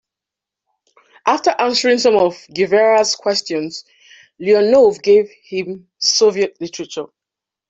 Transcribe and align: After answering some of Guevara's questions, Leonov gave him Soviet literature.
After 1.27 1.51
answering 1.59 1.99
some 1.99 2.15
of 2.15 2.43
Guevara's 2.55 3.13
questions, 3.15 3.83
Leonov 4.39 4.99
gave 5.03 5.29
him 5.29 5.91
Soviet 5.99 6.59
literature. 6.59 7.05